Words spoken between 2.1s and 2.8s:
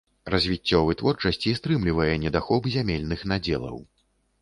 недахоп